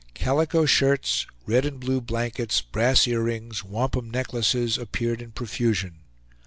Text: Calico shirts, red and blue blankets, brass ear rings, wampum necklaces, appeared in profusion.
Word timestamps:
Calico 0.15 0.65
shirts, 0.65 1.27
red 1.45 1.63
and 1.63 1.79
blue 1.79 2.01
blankets, 2.01 2.59
brass 2.59 3.07
ear 3.07 3.21
rings, 3.21 3.63
wampum 3.63 4.09
necklaces, 4.09 4.79
appeared 4.79 5.21
in 5.21 5.29
profusion. 5.31 5.99